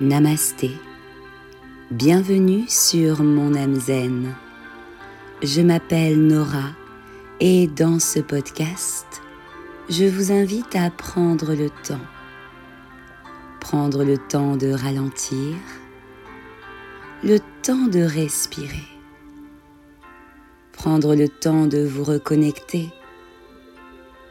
[0.00, 0.70] Namasté.
[1.90, 4.34] Bienvenue sur mon âme zen.
[5.42, 6.70] Je m'appelle Nora
[7.40, 9.06] et dans ce podcast,
[9.90, 12.06] je vous invite à prendre le temps.
[13.60, 15.56] Prendre le temps de ralentir,
[17.22, 18.88] le temps de respirer,
[20.72, 22.88] prendre le temps de vous reconnecter,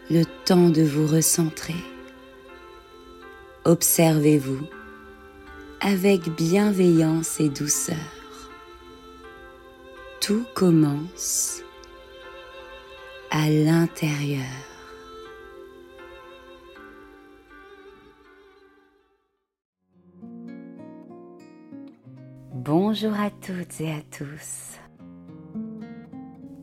[0.09, 1.75] le temps de vous recentrer.
[3.63, 4.80] Observez-vous
[5.81, 7.95] avec bienveillance et douceur.
[10.21, 11.63] Tout commence
[13.31, 14.45] à l'intérieur.
[22.53, 24.77] Bonjour à toutes et à tous.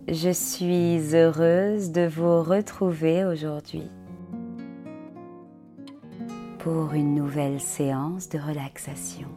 [0.07, 3.91] Je suis heureuse de vous retrouver aujourd'hui
[6.59, 9.29] pour une nouvelle séance de relaxation.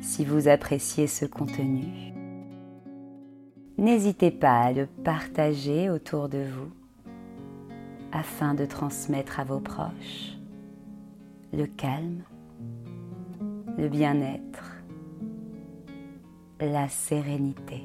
[0.00, 2.12] Si vous appréciez ce contenu,
[3.78, 6.70] n'hésitez pas à le partager autour de vous
[8.12, 10.36] afin de transmettre à vos proches
[11.52, 12.22] le calme,
[13.78, 14.82] le bien-être,
[16.60, 17.82] la sérénité.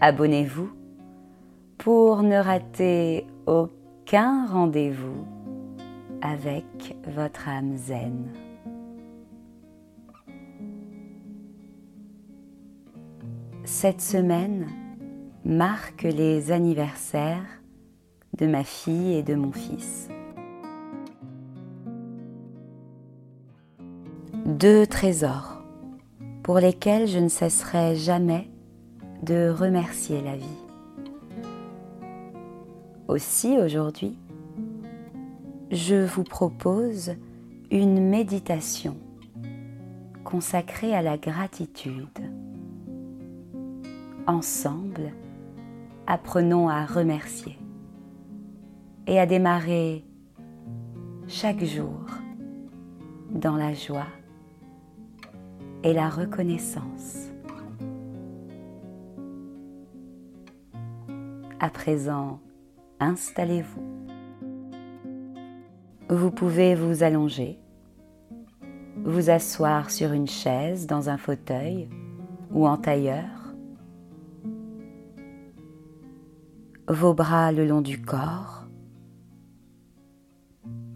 [0.00, 0.70] Abonnez-vous
[1.86, 5.24] pour ne rater aucun rendez-vous
[6.20, 8.26] avec votre âme zen.
[13.64, 14.66] Cette semaine
[15.44, 17.62] marque les anniversaires
[18.36, 20.08] de ma fille et de mon fils.
[24.44, 25.62] Deux trésors
[26.42, 28.50] pour lesquels je ne cesserai jamais
[29.22, 30.65] de remercier la vie.
[33.08, 34.18] Aussi aujourd'hui,
[35.70, 37.12] je vous propose
[37.70, 38.96] une méditation
[40.24, 42.18] consacrée à la gratitude.
[44.26, 45.12] Ensemble,
[46.08, 47.56] apprenons à remercier
[49.06, 50.04] et à démarrer
[51.28, 52.00] chaque jour
[53.30, 54.08] dans la joie
[55.84, 57.30] et la reconnaissance.
[61.60, 62.40] À présent,
[63.00, 64.06] installez-vous.
[66.08, 67.58] Vous pouvez vous allonger,
[69.04, 71.88] vous asseoir sur une chaise, dans un fauteuil
[72.52, 73.54] ou en tailleur,
[76.88, 78.66] vos bras le long du corps,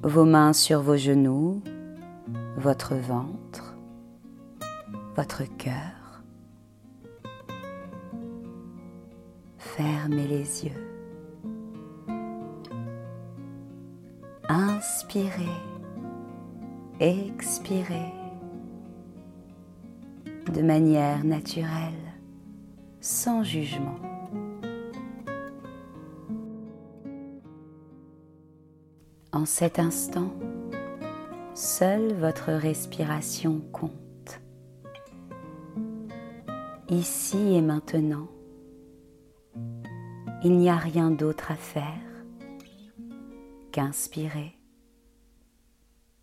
[0.03, 1.61] vos mains sur vos genoux,
[2.57, 3.77] votre ventre,
[5.17, 6.23] votre cœur.
[9.59, 10.90] Fermez les yeux.
[14.81, 15.61] Inspirez,
[17.01, 18.15] expirez
[20.55, 22.15] de manière naturelle,
[22.99, 23.99] sans jugement.
[29.33, 30.33] En cet instant,
[31.53, 34.41] seule votre respiration compte.
[36.89, 38.29] Ici et maintenant,
[40.43, 42.01] il n'y a rien d'autre à faire
[43.73, 44.55] qu'inspirer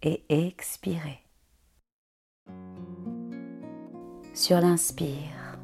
[0.02, 1.20] et expirer.
[4.34, 5.58] Sur l'inspire,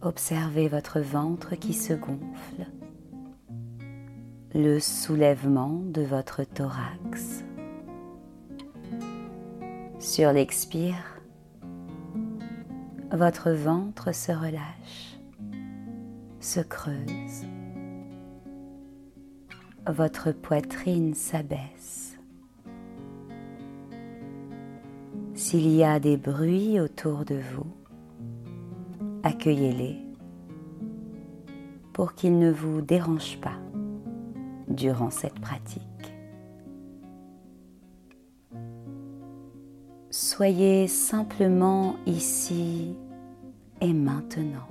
[0.00, 2.66] observez votre ventre qui se gonfle,
[4.54, 7.44] le soulèvement de votre thorax.
[9.98, 11.20] Sur l'expire,
[13.12, 15.18] votre ventre se relâche,
[16.40, 17.46] se creuse
[19.90, 22.11] votre poitrine s'abaisse.
[25.52, 27.66] S'il y a des bruits autour de vous,
[29.22, 29.98] accueillez-les
[31.92, 33.58] pour qu'ils ne vous dérangent pas
[34.66, 35.82] durant cette pratique.
[40.08, 42.96] Soyez simplement ici
[43.82, 44.68] et maintenant.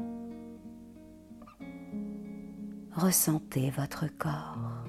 [2.96, 4.82] Ressentez votre corps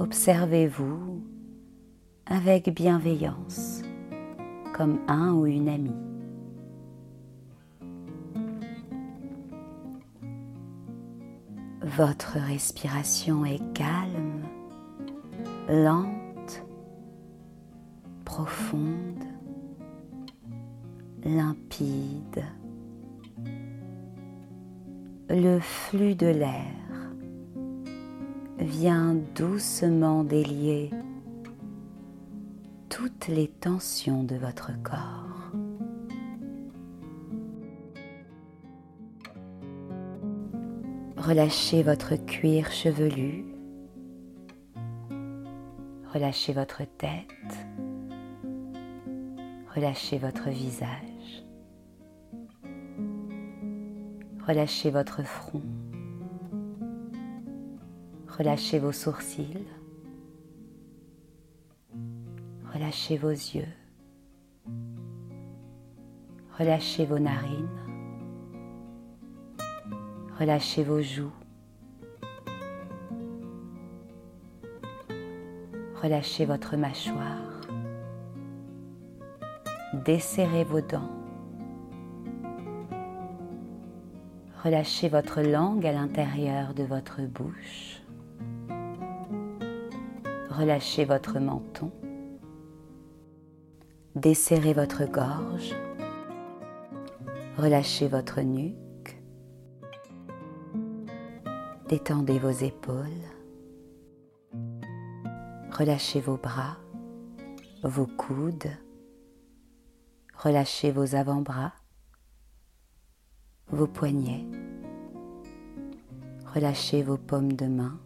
[0.00, 1.09] observez-vous
[2.30, 3.82] avec bienveillance
[4.72, 5.90] comme un ou une amie.
[11.82, 14.44] Votre respiration est calme,
[15.68, 16.64] lente,
[18.24, 19.24] profonde,
[21.24, 22.44] limpide.
[25.28, 26.74] Le flux de l'air
[28.58, 30.90] vient doucement délier
[33.00, 35.52] toutes les tensions de votre corps.
[41.16, 43.46] Relâchez votre cuir chevelu,
[46.12, 47.66] relâchez votre tête,
[49.74, 51.46] relâchez votre visage,
[54.46, 55.62] relâchez votre front,
[58.28, 59.64] relâchez vos sourcils,
[62.80, 63.68] Relâchez vos yeux.
[66.58, 67.68] Relâchez vos narines.
[70.38, 71.34] Relâchez vos joues.
[76.02, 77.60] Relâchez votre mâchoire.
[80.06, 81.10] Desserrez vos dents.
[84.64, 88.00] Relâchez votre langue à l'intérieur de votre bouche.
[90.48, 91.92] Relâchez votre menton.
[94.16, 95.72] Desserrez votre gorge,
[97.56, 99.22] relâchez votre nuque,
[101.88, 103.06] détendez vos épaules,
[105.70, 106.76] relâchez vos bras,
[107.84, 108.72] vos coudes,
[110.34, 111.72] relâchez vos avant-bras,
[113.68, 114.44] vos poignets,
[116.52, 118.00] relâchez vos paumes de main,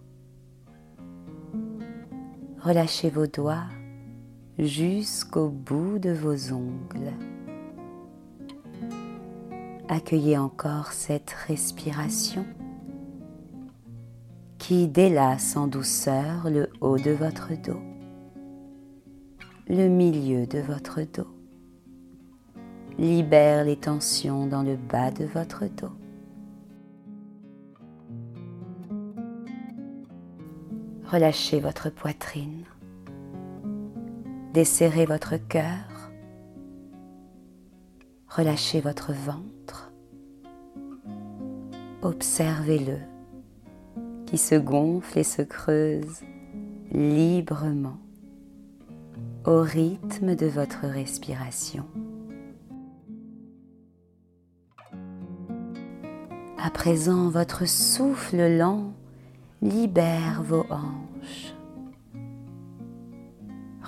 [2.61, 3.71] relâchez vos doigts
[4.59, 7.13] jusqu'au bout de vos ongles.
[9.89, 12.47] Accueillez encore cette respiration
[14.59, 17.83] qui délasse en douceur le haut de votre dos,
[19.69, 21.29] le milieu de votre dos,
[22.99, 25.93] libère les tensions dans le bas de votre dos.
[31.05, 32.65] Relâchez votre poitrine
[34.55, 36.13] Desserrez votre cœur,
[38.29, 39.93] relâchez votre ventre,
[42.03, 42.99] observez-le
[44.27, 46.21] qui se gonfle et se creuse
[46.93, 47.99] librement
[49.45, 51.89] au rythme de votre respiration.
[56.63, 58.93] À présent, votre souffle lent
[59.63, 61.54] libère vos hanches.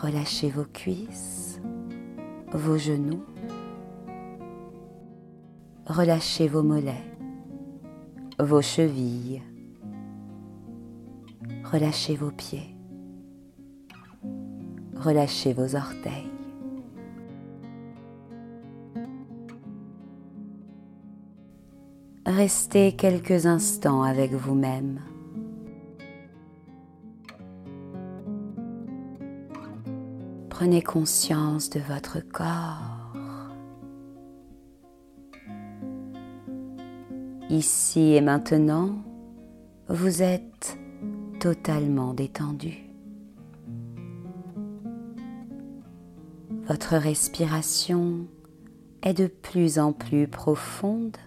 [0.02, 1.58] Relâchez vos cuisses,
[2.52, 3.24] vos genoux.
[5.86, 7.16] Relâchez vos mollets,
[8.38, 9.42] vos chevilles.
[11.64, 12.76] Relâchez vos pieds.
[14.96, 16.30] Relâchez vos orteils.
[22.26, 25.00] Restez quelques instants avec vous-même.
[30.58, 33.52] Prenez conscience de votre corps.
[37.50, 39.04] Ici et maintenant,
[39.90, 40.78] vous êtes
[41.40, 42.88] totalement détendu.
[46.66, 48.26] Votre respiration
[49.02, 51.18] est de plus en plus profonde.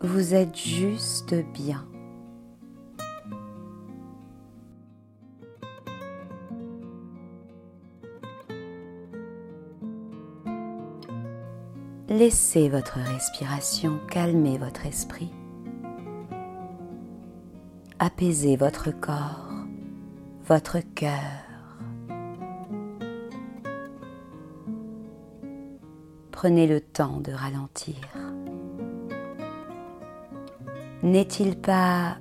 [0.00, 1.86] Vous êtes juste bien.
[12.22, 15.32] Laissez votre respiration calmer votre esprit.
[17.98, 19.50] Apaisez votre corps,
[20.46, 21.18] votre cœur.
[26.30, 27.96] Prenez le temps de ralentir.
[31.02, 32.18] N'est-il pas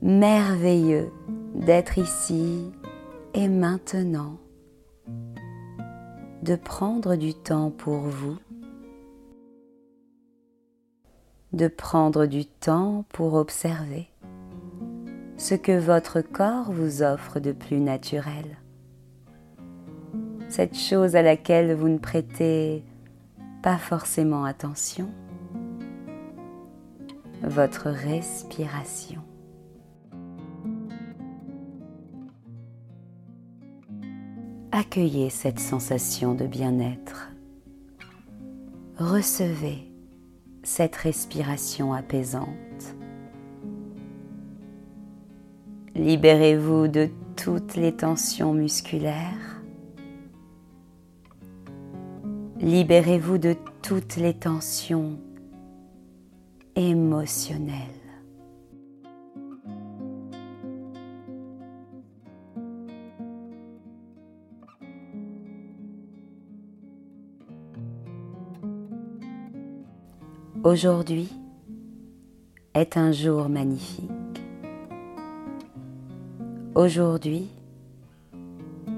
[0.00, 1.12] merveilleux
[1.54, 2.72] d'être ici
[3.34, 4.38] et maintenant,
[6.42, 8.38] de prendre du temps pour vous?
[11.56, 14.08] De prendre du temps pour observer
[15.38, 18.58] ce que votre corps vous offre de plus naturel.
[20.50, 22.84] Cette chose à laquelle vous ne prêtez
[23.62, 25.08] pas forcément attention,
[27.42, 29.22] votre respiration.
[34.72, 37.30] Accueillez cette sensation de bien-être.
[38.98, 39.95] Recevez
[40.66, 42.96] cette respiration apaisante.
[45.94, 49.62] Libérez-vous de toutes les tensions musculaires.
[52.58, 55.20] Libérez-vous de toutes les tensions
[56.74, 57.95] émotionnelles.
[70.66, 71.28] Aujourd'hui
[72.74, 74.10] est un jour magnifique.
[76.74, 77.46] Aujourd'hui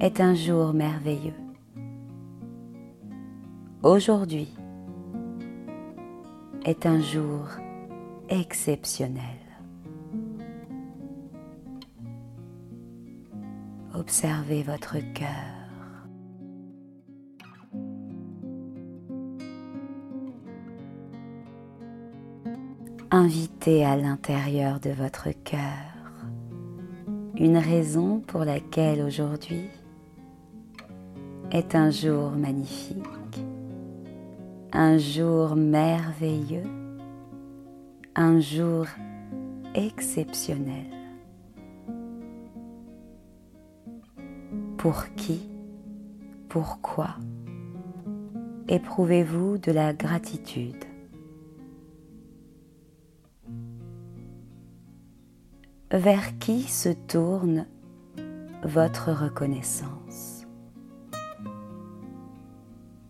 [0.01, 1.35] est un jour merveilleux.
[3.83, 4.49] Aujourd'hui
[6.65, 7.45] est un jour
[8.31, 9.39] exceptionnel.
[13.93, 15.58] Observez votre cœur.
[23.11, 25.63] Invitez à l'intérieur de votre cœur
[27.37, 29.65] une raison pour laquelle aujourd'hui
[31.51, 32.99] est un jour magnifique,
[34.75, 36.69] un jour merveilleux,
[38.15, 38.85] un jour
[39.75, 40.85] exceptionnel.
[44.77, 45.49] Pour qui,
[46.51, 47.17] pourquoi
[48.69, 50.88] éprouvez-vous de la gratitude?
[55.99, 57.67] Vers qui se tourne
[58.63, 60.47] votre reconnaissance.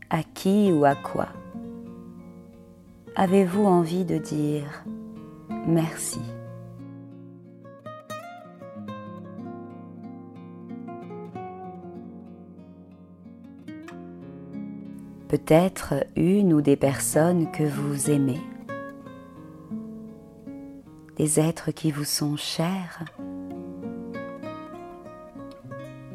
[0.09, 1.28] À qui ou à quoi
[3.14, 4.85] avez-vous envie de dire
[5.66, 6.23] merci?
[15.28, 18.40] Peut-être une ou des personnes que vous aimez
[21.18, 23.04] des êtres qui vous sont chers,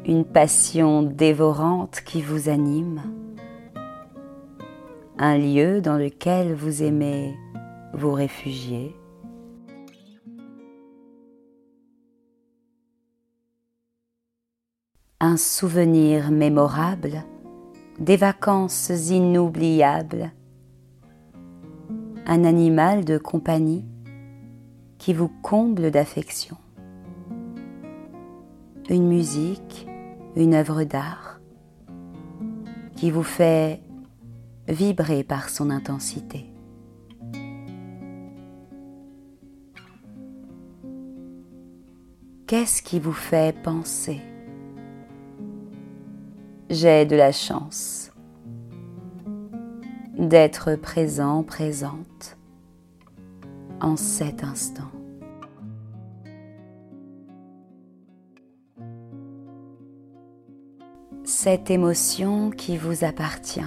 [0.06, 3.02] une passion dévorante qui vous anime,
[5.18, 7.36] un lieu dans lequel vous aimez
[7.92, 8.96] vous réfugier.
[15.20, 17.24] Un souvenir mémorable
[17.98, 20.32] des vacances inoubliables,
[22.26, 23.84] un animal de compagnie
[25.04, 26.56] qui vous comble d'affection.
[28.88, 29.86] Une musique,
[30.34, 31.40] une œuvre d'art
[32.96, 33.82] qui vous fait
[34.66, 36.46] vibrer par son intensité.
[42.46, 44.22] Qu'est-ce qui vous fait penser?
[46.70, 48.10] J'ai de la chance
[50.16, 52.38] d'être présent, présente
[53.84, 54.90] en cet instant.
[61.24, 63.60] Cette émotion qui vous appartient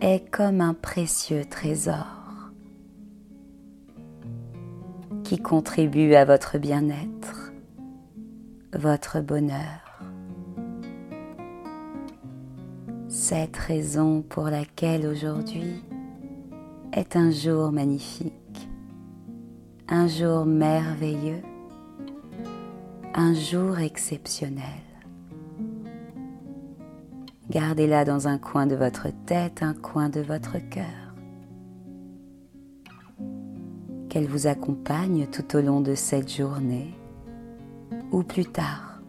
[0.00, 2.06] est comme un précieux trésor
[5.22, 7.52] qui contribue à votre bien-être,
[8.72, 10.00] votre bonheur.
[13.08, 15.84] Cette raison pour laquelle aujourd'hui
[16.94, 18.45] est un jour magnifique
[19.96, 21.42] un jour merveilleux,
[23.14, 24.84] un jour exceptionnel.
[27.48, 31.14] Gardez-la dans un coin de votre tête, un coin de votre cœur.
[34.10, 36.92] Qu'elle vous accompagne tout au long de cette journée
[38.12, 39.00] ou plus tard,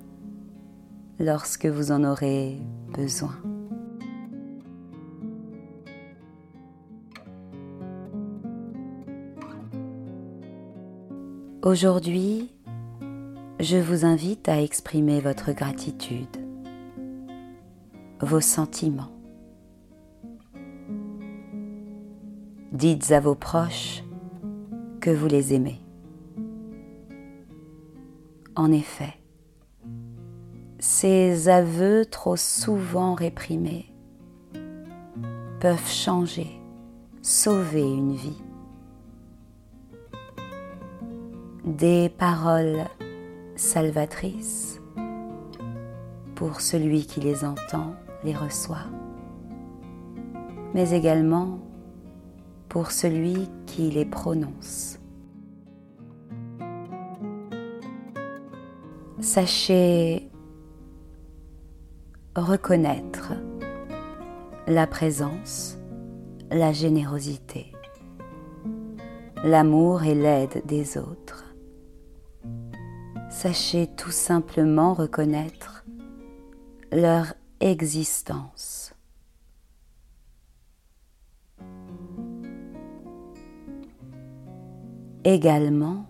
[1.19, 2.61] lorsque vous en aurez
[2.95, 3.35] besoin.
[11.69, 12.49] Aujourd'hui,
[13.59, 16.37] je vous invite à exprimer votre gratitude,
[18.21, 19.11] vos sentiments.
[22.71, 24.01] Dites à vos proches
[25.01, 25.81] que vous les aimez.
[28.55, 29.15] En effet,
[30.79, 33.93] ces aveux trop souvent réprimés
[35.59, 36.61] peuvent changer,
[37.21, 38.41] sauver une vie.
[41.67, 42.85] Des paroles
[43.57, 44.79] salvatrices
[46.33, 47.93] pour celui qui les entend,
[48.23, 48.85] les reçoit,
[50.73, 51.59] mais également
[52.69, 54.99] pour celui qui les prononce.
[59.19, 60.29] Sachez
[62.35, 63.33] reconnaître
[64.67, 65.77] la présence,
[66.49, 67.73] la générosité,
[69.43, 71.26] l'amour et l'aide des autres
[73.37, 75.85] sachez tout simplement reconnaître
[76.91, 78.95] leur existence.
[85.23, 86.07] Également,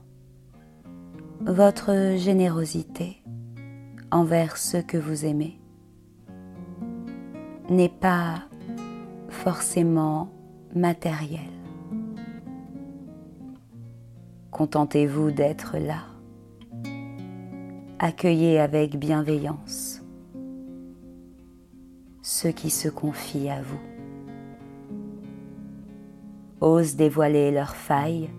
[1.42, 3.22] votre générosité
[4.10, 5.60] envers ceux que vous aimez
[7.70, 8.46] n'est pas
[9.28, 10.32] forcément
[10.74, 11.42] matérielle.
[14.52, 16.17] Contentez-vous d'être là.
[18.00, 20.04] Accueillez avec bienveillance
[22.22, 23.80] ceux qui se confient à vous.
[26.62, 28.30] Osent dévoiler leurs failles,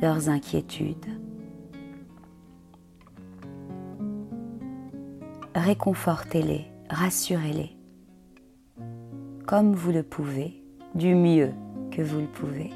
[0.00, 1.06] leurs inquiétudes.
[5.54, 7.76] Réconfortez-les, rassurez-les,
[9.46, 10.62] comme vous le pouvez,
[10.94, 11.52] du mieux
[11.90, 12.70] que vous le pouvez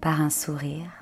[0.00, 0.99] par un sourire,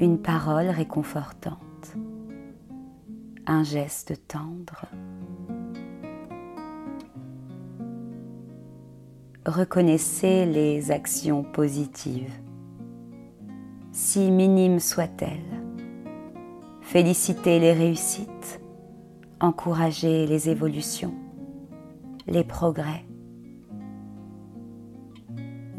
[0.00, 1.96] une parole réconfortante,
[3.46, 4.86] un geste tendre.
[9.46, 12.32] Reconnaissez les actions positives,
[13.92, 15.62] si minimes soient-elles.
[16.80, 18.60] Félicitez les réussites,
[19.38, 21.14] encouragez les évolutions,
[22.26, 23.04] les progrès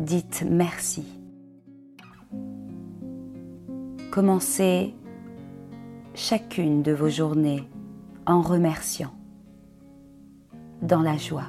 [0.02, 1.21] dites merci.
[4.12, 4.94] Commencez
[6.16, 7.64] chacune de vos journées
[8.26, 9.14] en remerciant,
[10.82, 11.48] dans la joie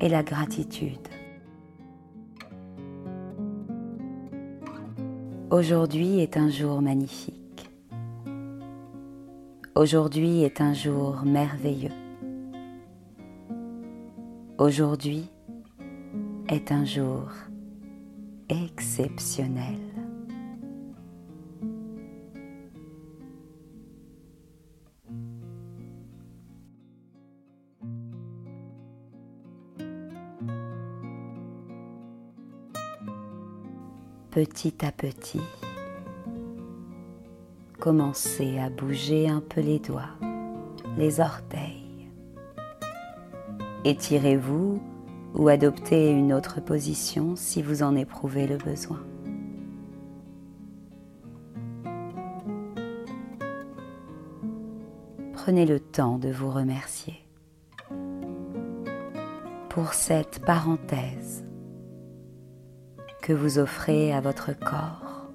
[0.00, 1.06] et la gratitude.
[5.52, 7.70] Aujourd'hui est un jour magnifique.
[9.76, 11.94] Aujourd'hui est un jour merveilleux.
[14.58, 15.30] Aujourd'hui
[16.48, 17.28] est un jour
[18.48, 19.93] exceptionnel.
[34.46, 35.40] Petit à petit,
[37.80, 40.10] commencez à bouger un peu les doigts,
[40.98, 42.10] les orteils.
[43.84, 44.82] Étirez-vous
[45.34, 49.02] ou adoptez une autre position si vous en éprouvez le besoin.
[55.32, 57.16] Prenez le temps de vous remercier
[59.70, 61.43] pour cette parenthèse
[63.24, 65.30] que vous offrez à votre corps,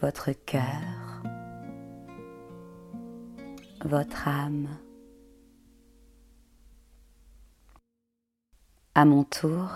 [0.00, 0.62] votre cœur,
[3.84, 4.68] votre âme.
[8.94, 9.68] À mon tour,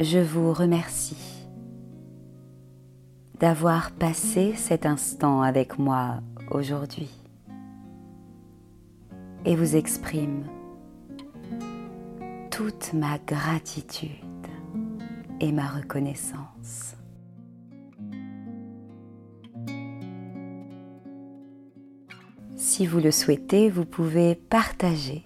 [0.00, 1.46] je vous remercie
[3.40, 7.10] d'avoir passé cet instant avec moi aujourd'hui
[9.44, 10.46] et vous exprime
[12.50, 14.21] toute ma gratitude
[15.42, 16.96] et ma reconnaissance.
[22.56, 25.24] Si vous le souhaitez, vous pouvez partager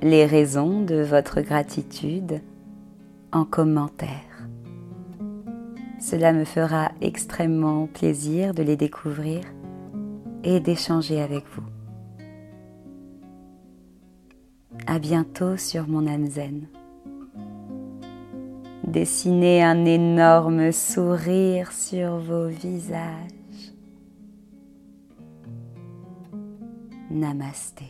[0.00, 2.40] les raisons de votre gratitude
[3.32, 4.08] en commentaire.
[6.00, 9.40] Cela me fera extrêmement plaisir de les découvrir
[10.44, 11.62] et d'échanger avec vous.
[14.86, 16.66] À bientôt sur mon âme zen.
[18.92, 23.72] Dessinez un énorme sourire sur vos visages.
[27.10, 27.86] Namasté.